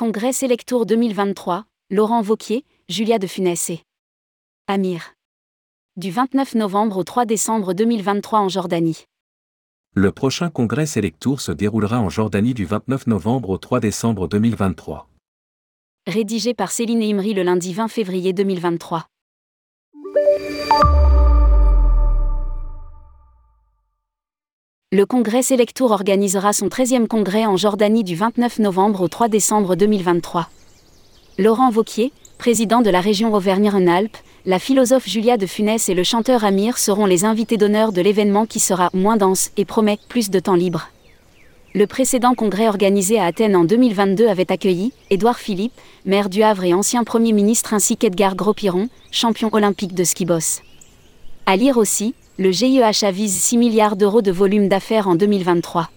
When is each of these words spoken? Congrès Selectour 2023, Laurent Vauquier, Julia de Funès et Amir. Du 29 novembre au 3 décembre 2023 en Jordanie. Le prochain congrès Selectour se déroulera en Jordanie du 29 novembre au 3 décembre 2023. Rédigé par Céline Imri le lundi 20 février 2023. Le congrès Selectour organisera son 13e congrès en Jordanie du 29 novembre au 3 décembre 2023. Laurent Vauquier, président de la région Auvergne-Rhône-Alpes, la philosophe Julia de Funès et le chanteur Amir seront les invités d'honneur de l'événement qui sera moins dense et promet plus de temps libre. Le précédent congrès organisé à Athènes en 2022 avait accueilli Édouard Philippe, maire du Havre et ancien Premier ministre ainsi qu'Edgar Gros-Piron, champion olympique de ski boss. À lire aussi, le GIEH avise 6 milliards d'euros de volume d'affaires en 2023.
Congrès 0.00 0.32
Selectour 0.32 0.86
2023, 0.86 1.66
Laurent 1.90 2.22
Vauquier, 2.22 2.64
Julia 2.88 3.18
de 3.18 3.26
Funès 3.26 3.68
et 3.68 3.80
Amir. 4.66 5.12
Du 5.96 6.10
29 6.10 6.54
novembre 6.54 6.96
au 6.96 7.04
3 7.04 7.26
décembre 7.26 7.74
2023 7.74 8.38
en 8.38 8.48
Jordanie. 8.48 9.04
Le 9.92 10.10
prochain 10.10 10.48
congrès 10.48 10.86
Selectour 10.86 11.42
se 11.42 11.52
déroulera 11.52 12.00
en 12.00 12.08
Jordanie 12.08 12.54
du 12.54 12.64
29 12.64 13.08
novembre 13.08 13.50
au 13.50 13.58
3 13.58 13.80
décembre 13.80 14.26
2023. 14.26 15.06
Rédigé 16.06 16.54
par 16.54 16.70
Céline 16.70 17.02
Imri 17.02 17.34
le 17.34 17.42
lundi 17.42 17.74
20 17.74 17.88
février 17.88 18.32
2023. 18.32 19.06
Le 24.92 25.06
congrès 25.06 25.42
Selectour 25.42 25.92
organisera 25.92 26.52
son 26.52 26.66
13e 26.66 27.06
congrès 27.06 27.46
en 27.46 27.56
Jordanie 27.56 28.02
du 28.02 28.16
29 28.16 28.58
novembre 28.58 29.02
au 29.02 29.06
3 29.06 29.28
décembre 29.28 29.76
2023. 29.76 30.48
Laurent 31.38 31.70
Vauquier, 31.70 32.12
président 32.38 32.80
de 32.80 32.90
la 32.90 33.00
région 33.00 33.32
Auvergne-Rhône-Alpes, 33.32 34.16
la 34.46 34.58
philosophe 34.58 35.08
Julia 35.08 35.36
de 35.36 35.46
Funès 35.46 35.88
et 35.88 35.94
le 35.94 36.02
chanteur 36.02 36.44
Amir 36.44 36.76
seront 36.76 37.06
les 37.06 37.24
invités 37.24 37.56
d'honneur 37.56 37.92
de 37.92 38.00
l'événement 38.00 38.46
qui 38.46 38.58
sera 38.58 38.90
moins 38.92 39.16
dense 39.16 39.52
et 39.56 39.64
promet 39.64 40.00
plus 40.08 40.28
de 40.28 40.40
temps 40.40 40.56
libre. 40.56 40.88
Le 41.72 41.86
précédent 41.86 42.34
congrès 42.34 42.66
organisé 42.66 43.20
à 43.20 43.26
Athènes 43.26 43.54
en 43.54 43.62
2022 43.62 44.26
avait 44.26 44.50
accueilli 44.50 44.92
Édouard 45.08 45.38
Philippe, 45.38 45.80
maire 46.04 46.28
du 46.28 46.42
Havre 46.42 46.64
et 46.64 46.74
ancien 46.74 47.04
Premier 47.04 47.32
ministre 47.32 47.74
ainsi 47.74 47.96
qu'Edgar 47.96 48.34
Gros-Piron, 48.34 48.88
champion 49.12 49.50
olympique 49.52 49.94
de 49.94 50.02
ski 50.02 50.24
boss. 50.24 50.62
À 51.46 51.54
lire 51.54 51.76
aussi, 51.76 52.14
le 52.40 52.52
GIEH 52.52 53.04
avise 53.04 53.34
6 53.34 53.58
milliards 53.58 53.96
d'euros 53.96 54.22
de 54.22 54.32
volume 54.32 54.66
d'affaires 54.66 55.08
en 55.08 55.14
2023. 55.14 55.90